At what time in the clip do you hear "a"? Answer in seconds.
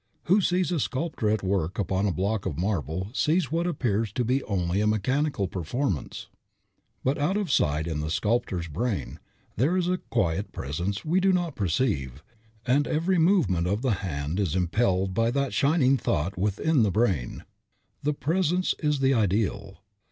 0.71-0.79, 2.07-2.11, 4.81-4.87, 9.87-9.99